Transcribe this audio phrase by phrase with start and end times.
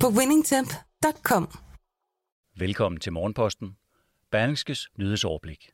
[0.00, 1.48] på winningtemp.com.
[2.58, 3.76] Velkommen til Morgenposten.
[4.30, 5.70] Berlingskes nyhedsoverblik.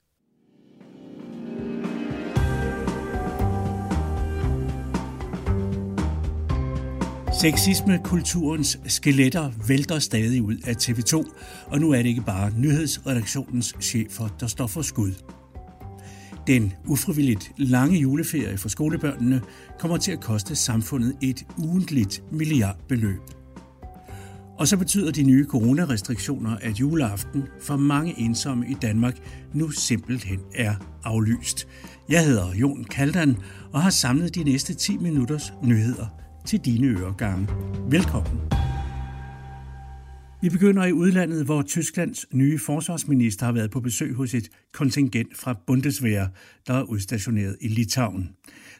[7.40, 11.34] Sexisme-kulturens skeletter vælter stadig ud af TV2,
[11.66, 15.12] og nu er det ikke bare nyhedsredaktionens chefer, der står for skud.
[16.46, 19.42] Den ufrivilligt lange juleferie for skolebørnene
[19.78, 23.41] kommer til at koste samfundet et ugentligt milliardbeløb.
[24.58, 29.18] Og så betyder de nye coronarestriktioner, at juleaften for mange ensomme i Danmark
[29.54, 31.68] nu simpelthen er aflyst.
[32.08, 33.36] Jeg hedder Jon Kaldan
[33.72, 36.06] og har samlet de næste 10 minutters nyheder
[36.46, 37.48] til dine øregange.
[37.90, 38.61] Velkommen.
[40.42, 45.36] Vi begynder i udlandet, hvor Tysklands nye forsvarsminister har været på besøg hos et kontingent
[45.36, 46.26] fra Bundeswehr,
[46.66, 48.30] der er udstationeret i Litauen.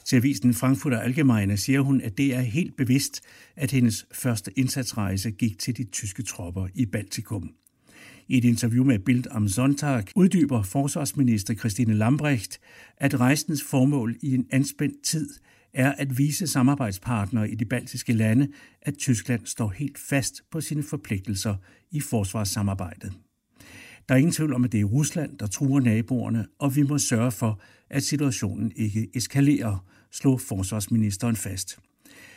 [0.04, 3.20] Til avisen Frankfurter Allgemeine siger hun, at det er helt bevidst,
[3.56, 7.50] at hendes første indsatsrejse gik til de tyske tropper i Baltikum.
[8.28, 12.60] I et interview med Bild am Sonntag uddyber forsvarsminister Christine Lambrecht,
[12.96, 15.28] at rejsens formål i en anspændt tid
[15.74, 18.48] er at vise samarbejdspartnere i de baltiske lande,
[18.82, 21.54] at Tyskland står helt fast på sine forpligtelser
[21.90, 23.12] i forsvarssamarbejdet.
[24.08, 26.98] Der er ingen tvivl om, at det er Rusland, der truer naboerne, og vi må
[26.98, 31.78] sørge for, at situationen ikke eskalerer, slog forsvarsministeren fast.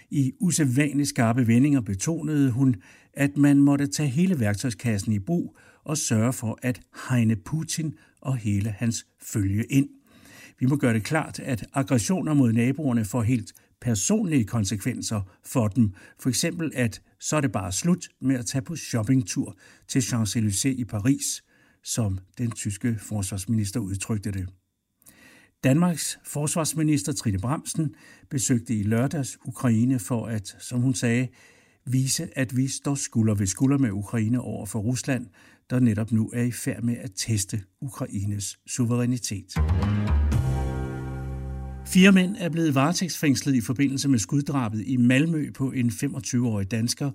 [0.10, 2.76] I usædvanligt skarpe vendinger betonede hun,
[3.14, 8.38] at man måtte tage hele værktøjskassen i brug og sørge for at hegne Putin og
[8.38, 9.90] hele hans følge ind.
[10.60, 15.94] Vi må gøre det klart, at aggressioner mod naboerne får helt personlige konsekvenser for dem.
[16.20, 19.58] For eksempel, at så er det bare slut med at tage på shoppingtur
[19.88, 21.44] til Champs-Élysées i Paris,
[21.84, 24.50] som den tyske forsvarsminister udtrykte det.
[25.64, 27.96] Danmarks forsvarsminister Trine Bramsen
[28.30, 31.28] besøgte i lørdags Ukraine for at, som hun sagde,
[31.86, 35.28] vise, at vi står skulder ved skulder med Ukraine over for Rusland,
[35.70, 39.56] der netop nu er i færd med at teste Ukraines suverænitet.
[41.96, 47.12] Fire mænd er blevet varetægtsfængslet i forbindelse med skuddrabet i Malmø på en 25-årig dansker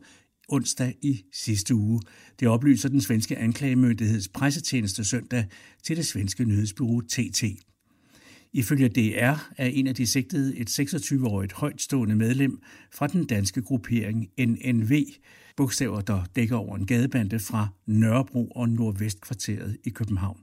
[0.49, 2.01] onsdag i sidste uge.
[2.41, 5.45] Det oplyser den svenske anklagemyndigheds pressetjeneste søndag
[5.83, 7.45] til det svenske nyhedsbureau TT.
[8.53, 14.29] Ifølge DR er en af de sigtede et 26-årigt højtstående medlem fra den danske gruppering
[14.39, 14.93] NNV,
[15.57, 20.41] bogstaver der dækker over en gadebande fra Nørrebro og Nordvestkvarteret i København.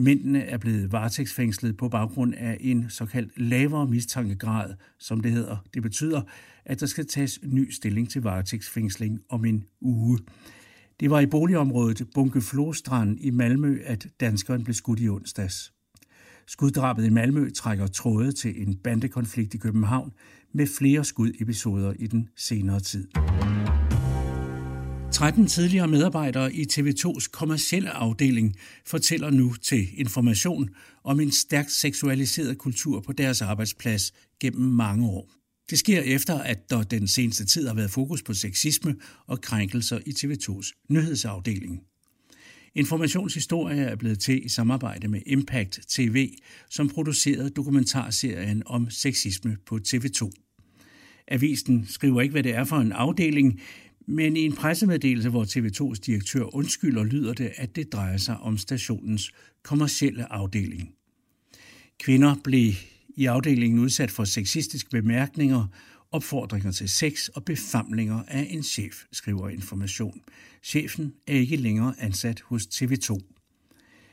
[0.00, 5.56] Mændene er blevet varetægtsfængslet på baggrund af en såkaldt lavere mistankegrad, som det hedder.
[5.74, 6.22] Det betyder,
[6.64, 10.18] at der skal tages ny stilling til varetægtsfængsling om en uge.
[11.00, 15.72] Det var i boligområdet Bunke Flostrand i Malmø, at danskeren blev skudt i onsdags.
[16.46, 20.12] Skuddrabet i Malmø trækker tråde til en bandekonflikt i København
[20.52, 23.08] med flere skudepisoder i den senere tid.
[25.12, 30.68] 13 tidligere medarbejdere i TV2's kommercielle afdeling fortæller nu til information
[31.04, 35.30] om en stærkt seksualiseret kultur på deres arbejdsplads gennem mange år.
[35.70, 39.98] Det sker efter, at der den seneste tid har været fokus på sexisme og krænkelser
[40.06, 41.80] i TV2's nyhedsafdeling.
[42.74, 46.30] Informationshistorie er blevet til i samarbejde med Impact TV,
[46.70, 50.30] som producerede dokumentarserien om sexisme på TV2.
[51.28, 53.60] Avisen skriver ikke, hvad det er for en afdeling,
[54.10, 58.58] men i en pressemeddelelse, hvor TV2's direktør undskylder, lyder det, at det drejer sig om
[58.58, 59.32] stationens
[59.62, 60.94] kommercielle afdeling.
[61.98, 62.72] Kvinder blev
[63.16, 65.66] i afdelingen udsat for sexistiske bemærkninger,
[66.12, 70.20] opfordringer til sex og befamlinger af en chef, skriver Information.
[70.62, 73.18] Chefen er ikke længere ansat hos TV2.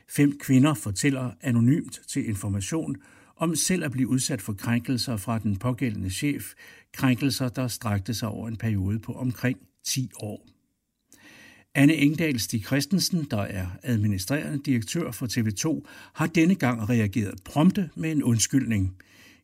[0.08, 2.96] Fem kvinder fortæller anonymt til Information
[3.36, 6.52] om selv at blive udsat for krænkelser fra den pågældende chef,
[6.92, 10.46] krænkelser, der strakte sig over en periode på omkring 10 år.
[11.74, 17.90] Anne Engdahl Stig Christensen, der er administrerende direktør for TV2, har denne gang reageret prompte
[17.94, 18.96] med en undskyldning.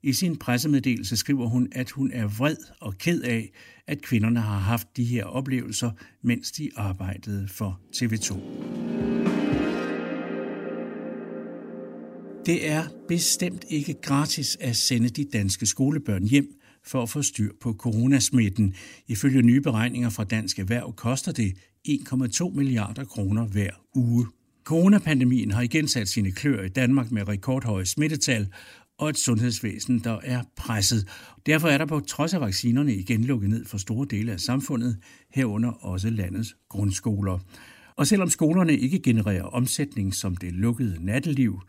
[0.02, 3.52] I sin pressemeddelelse skriver hun, at hun er vred og ked af,
[3.86, 5.90] at kvinderne har haft de her oplevelser,
[6.22, 9.11] mens de arbejdede for TV2.
[12.46, 16.48] Det er bestemt ikke gratis at sende de danske skolebørn hjem,
[16.84, 18.74] for at få styr på coronasmitten.
[19.08, 21.52] Ifølge nye beregninger fra Dansk Erhverv koster det
[21.88, 24.26] 1,2 milliarder kroner hver uge.
[24.64, 28.48] Coronapandemien har igen sat sine klør i Danmark med rekordhøje smittetal
[28.98, 31.08] og et sundhedsvæsen, der er presset.
[31.46, 34.96] Derfor er der på trods af vaccinerne igen lukket ned for store dele af samfundet,
[35.34, 37.38] herunder også landets grundskoler.
[37.96, 41.60] Og selvom skolerne ikke genererer omsætning som det lukkede natteliv,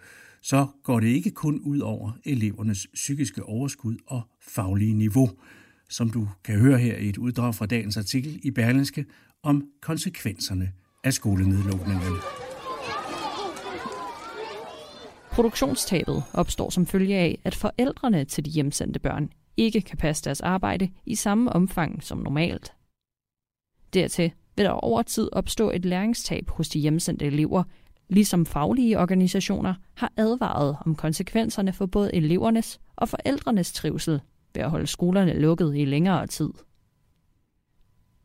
[0.44, 5.30] så går det ikke kun ud over elevernes psykiske overskud og faglige niveau,
[5.90, 9.06] som du kan høre her i et uddrag fra dagens artikel i Berlingske
[9.44, 10.72] om konsekvenserne
[11.04, 12.14] af skolenedlukningen.
[15.32, 20.42] Produktionstabet opstår som følge af, at forældrene til de hjemsendte børn ikke kan passe deres
[20.42, 22.74] arbejde i samme omfang som normalt.
[23.94, 27.64] Dertil vil der over tid opstå et læringstab hos de hjemsendte elever,
[28.14, 34.22] ligesom faglige organisationer har advaret om konsekvenserne for både elevernes og forældrenes trivsel
[34.56, 36.50] ved at holde skolerne lukket i længere tid.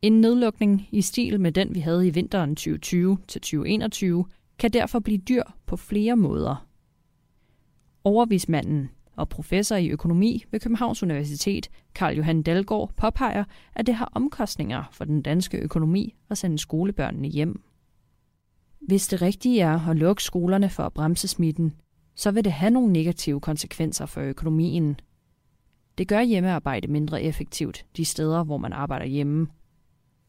[0.03, 5.43] En nedlukning i stil med den, vi havde i vinteren 2020-2021, kan derfor blive dyr
[5.67, 6.67] på flere måder.
[8.05, 13.45] Overvismanden og professor i økonomi ved Københavns Universitet, Karl Johan Dalgaard, påpeger,
[13.75, 17.63] at det har omkostninger for den danske økonomi at sende skolebørnene hjem.
[18.89, 21.75] Hvis det rigtige er at lukke skolerne for at bremse smitten,
[22.15, 25.01] så vil det have nogle negative konsekvenser for økonomien.
[25.99, 29.47] Det gør hjemmearbejde mindre effektivt de steder, hvor man arbejder hjemme.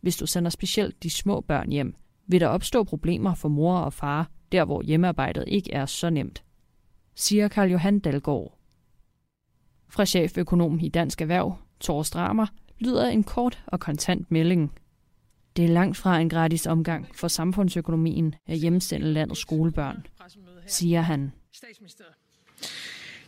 [0.02, 1.96] Hvis du sender specielt de små børn hjem,
[2.28, 6.44] vil der opstå problemer for mor og far, der hvor hjemmearbejdet ikke er så nemt,
[7.16, 8.58] siger Karl Johan Dalgaard.
[9.90, 12.48] Fra cheføkonom i Dansk Erhverv, Thor Stramer,
[12.80, 14.72] lyder en kort og kontant melding.
[15.60, 20.08] Det er langt fra en gratis omgang for samfundsøkonomien at hjemsende landets skolebørn,
[20.68, 21.32] siger han.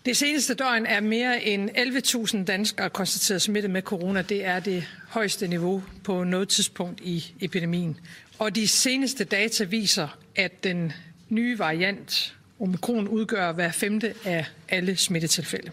[0.06, 4.22] Det seneste døgn er mere end 11.000 danskere konstateret smittet med corona.
[4.22, 8.00] Det er det højeste niveau på noget tidspunkt i epidemien.
[8.40, 10.94] Og de seneste data viser, at den
[11.30, 15.72] nye variant omikron udgør hver femte af alle smittetilfælde.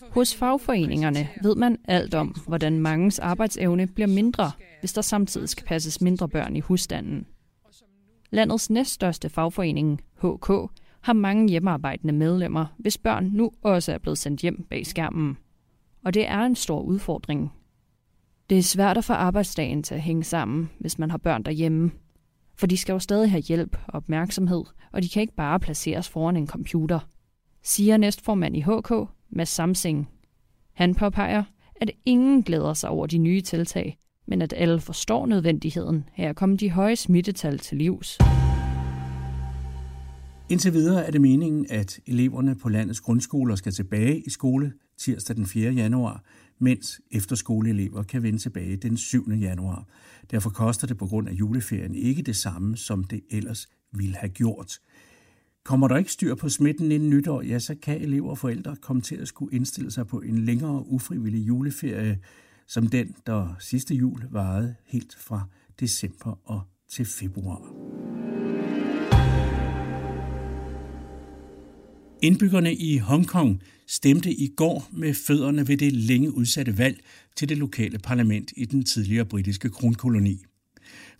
[0.00, 4.52] Hos fagforeningerne ved man alt om, hvordan mangens arbejdsevne bliver mindre,
[4.82, 7.26] hvis der samtidig skal passes mindre børn i husstanden.
[8.30, 10.48] Landets næststørste fagforening, HK,
[11.00, 15.36] har mange hjemmearbejdende medlemmer, hvis børn nu også er blevet sendt hjem bag skærmen.
[16.04, 17.52] Og det er en stor udfordring.
[18.50, 21.90] Det er svært at få arbejdsdagen til at hænge sammen, hvis man har børn derhjemme.
[22.56, 26.08] For de skal jo stadig have hjælp og opmærksomhed, og de kan ikke bare placeres
[26.08, 27.00] foran en computer,
[27.62, 28.92] siger næstformand i HK,
[29.30, 30.08] Mads Samsing.
[30.72, 31.44] Han påpeger,
[31.74, 33.98] at ingen glæder sig over de nye tiltag,
[34.32, 38.18] men at alle forstår nødvendigheden af at komme de høje smittetal til livs.
[40.50, 45.36] Indtil videre er det meningen, at eleverne på landets grundskoler skal tilbage i skole tirsdag
[45.36, 45.72] den 4.
[45.72, 46.24] januar,
[46.58, 49.30] mens efterskoleelever kan vende tilbage den 7.
[49.30, 49.88] januar.
[50.30, 54.30] Derfor koster det på grund af juleferien ikke det samme, som det ellers ville have
[54.30, 54.78] gjort.
[55.64, 59.02] Kommer der ikke styr på smitten inden nytår, ja, så kan elever og forældre komme
[59.02, 62.18] til at skulle indstille sig på en længere ufrivillig juleferie,
[62.66, 65.48] som den, der sidste jul varede helt fra
[65.80, 67.62] december og til februar.
[72.22, 77.00] Indbyggerne i Hongkong stemte i går med fødderne ved det længe udsatte valg
[77.36, 80.44] til det lokale parlament i den tidligere britiske kronkoloni.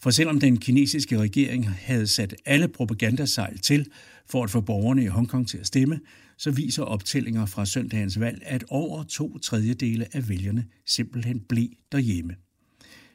[0.00, 3.86] For selvom den kinesiske regering havde sat alle propagandasejl til
[4.30, 6.00] for at få borgerne i Hongkong til at stemme,
[6.38, 12.34] så viser optællinger fra søndagens valg, at over to tredjedele af vælgerne simpelthen blev derhjemme.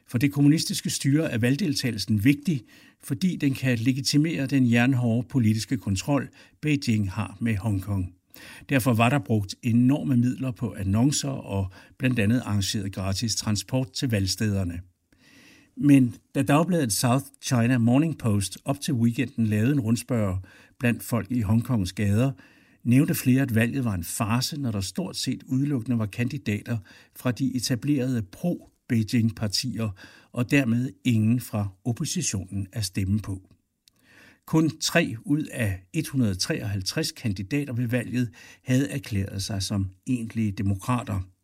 [0.06, 2.62] For det kommunistiske styre er valgdeltagelsen vigtig,
[3.04, 6.28] fordi den kan legitimere den jernhårde politiske kontrol,
[6.62, 8.14] Beijing har med Hongkong.
[8.68, 14.10] Derfor var der brugt enorme midler på annoncer og blandt andet arrangeret gratis transport til
[14.10, 14.80] valgstederne.
[15.80, 20.38] Men da dagbladet South China Morning Post op til weekenden lavede en rundspørg
[20.78, 22.32] blandt folk i Hongkongs gader,
[22.84, 26.78] nævnte flere, at valget var en farse, når der stort set udelukkende var kandidater
[27.16, 29.88] fra de etablerede pro-Beijing-partier,
[30.32, 33.42] og dermed ingen fra oppositionen at stemme på.
[34.46, 38.30] Kun tre ud af 153 kandidater ved valget
[38.64, 41.20] havde erklæret sig som egentlige demokrater–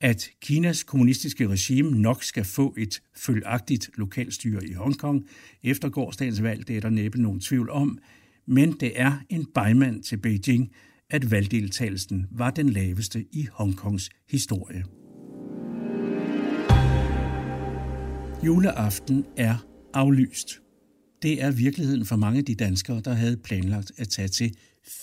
[0.00, 5.28] at Kinas kommunistiske regime nok skal få et følagtigt lokalstyre i Hongkong
[5.62, 7.98] efter gårdsdagens valg, det er der næppe nogen tvivl om,
[8.46, 10.70] men det er en bejmand til Beijing,
[11.10, 14.84] at valgdeltagelsen var den laveste i Hongkongs historie.
[18.44, 19.56] Juleaften er
[19.94, 20.60] aflyst.
[21.22, 24.54] Det er virkeligheden for mange af de danskere, der havde planlagt at tage til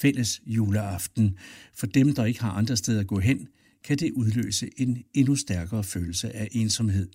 [0.02, 1.38] fælles juleaften.
[1.74, 3.48] For dem, der ikke har andre steder at gå hen,
[3.86, 7.10] kan det udløse en endnu stærkere følelse af ensomhed.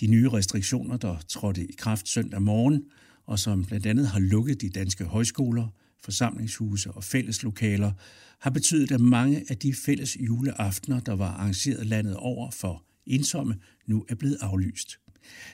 [0.00, 2.84] De nye restriktioner, der trådte i kraft søndag morgen,
[3.26, 5.68] og som blandt andet har lukket de danske højskoler,
[6.00, 7.92] forsamlingshuse og fælleslokaler,
[8.40, 13.56] har betydet, at mange af de fælles juleaftener, der var arrangeret landet over for ensomme,
[13.86, 14.98] nu er blevet aflyst.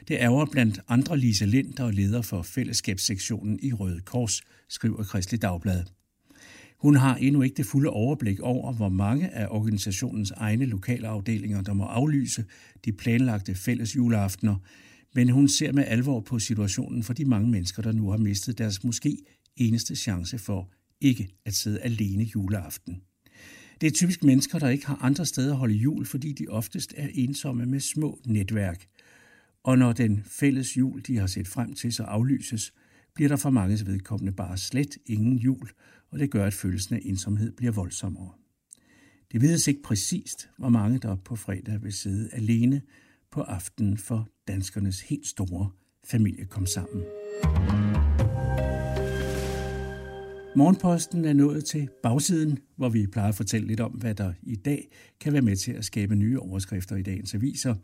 [0.09, 5.05] Det ærger blandt andre Lise Lind, der er leder for fællesskabssektionen i Røde Kors, skriver
[5.05, 5.85] Kristelig Dagblad.
[6.81, 11.63] Hun har endnu ikke det fulde overblik over, hvor mange af organisationens egne lokale afdelinger,
[11.63, 12.45] der må aflyse
[12.85, 14.57] de planlagte fælles juleaftener,
[15.15, 18.59] men hun ser med alvor på situationen for de mange mennesker, der nu har mistet
[18.59, 19.19] deres måske
[19.57, 20.71] eneste chance for
[21.01, 23.03] ikke at sidde alene juleaften.
[23.81, 26.95] Det er typisk mennesker, der ikke har andre steder at holde jul, fordi de oftest
[26.97, 28.87] er ensomme med små netværk.
[29.65, 32.73] Og når den fælles jul, de har set frem til, så aflyses,
[33.15, 35.71] bliver der for mange vedkommende bare slet ingen jul,
[36.11, 38.31] og det gør, at følelsen af ensomhed bliver voldsommere.
[39.33, 42.83] Det vides ikke præcist, hvor mange der på fredag vil sidde alene
[43.31, 45.71] på aftenen for danskernes helt store
[46.05, 47.05] familie kom sammen.
[50.57, 54.57] Morgenposten er nået til bagsiden, hvor vi plejer at fortælle lidt om, hvad der i
[54.57, 54.89] dag
[55.21, 57.75] kan være med til at skabe nye overskrifter i dagens aviser.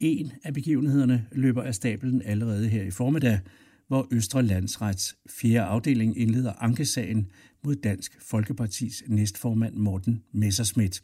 [0.00, 3.40] En af begivenhederne løber af stablen allerede her i formiddag,
[3.88, 5.62] hvor Østre Landsrets 4.
[5.62, 7.30] afdeling indleder ankesagen
[7.64, 11.02] mod Dansk Folkepartis næstformand Morten Messerschmidt.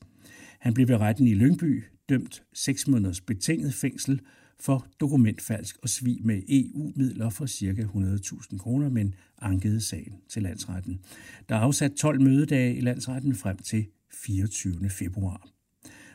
[0.59, 4.21] Han blev ved retten i Lyngby dømt 6 måneders betinget fængsel
[4.61, 7.83] for dokumentfalsk og svig med EU-midler for ca.
[7.83, 11.01] 100.000 kroner, men ankede sagen til landsretten.
[11.49, 14.91] Der er afsat 12 mødedage i landsretten frem til 24.
[14.91, 15.49] februar.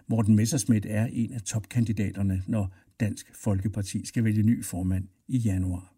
[0.08, 5.97] Morten Messerschmidt er en af topkandidaterne, når Dansk Folkeparti skal vælge ny formand i januar.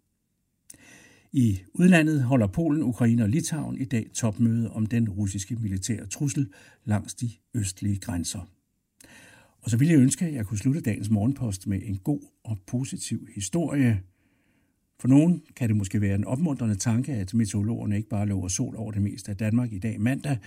[1.31, 6.49] I udlandet holder Polen, Ukraine og Litauen i dag topmøde om den russiske militære trussel
[6.85, 8.49] langs de østlige grænser.
[9.61, 12.57] Og så ville jeg ønske, at jeg kunne slutte dagens morgenpost med en god og
[12.67, 14.01] positiv historie.
[14.99, 18.75] For nogen kan det måske være en opmuntrende tanke, at meteorologerne ikke bare lover sol
[18.75, 20.37] over det meste af Danmark i dag mandag,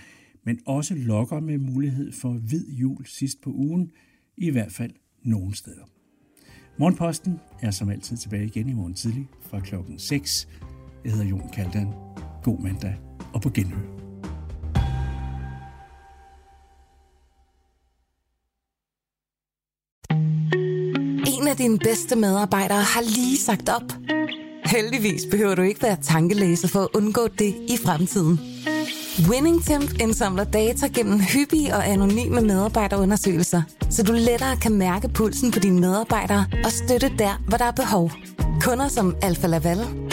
[0.43, 3.91] men også lokker med mulighed for hvid jul sidst på ugen,
[4.37, 4.91] i hvert fald
[5.23, 5.83] nogle steder.
[6.77, 10.47] Morgenposten er som altid tilbage igen i morgen tidlig fra klokken 6.
[11.03, 11.93] Jeg hedder Jon Kaldan.
[12.43, 12.95] God mandag
[13.33, 13.77] og på genhør.
[21.27, 23.93] En af dine bedste medarbejdere har lige sagt op.
[24.65, 28.39] Heldigvis behøver du ikke være tankelæser for at undgå det i fremtiden.
[29.29, 35.59] WinningTemp indsamler data gennem hyppige og anonyme medarbejderundersøgelser, så du lettere kan mærke pulsen på
[35.59, 38.11] dine medarbejdere og støtte der, hvor der er behov.
[38.61, 39.79] Kunder som Alfa Laval,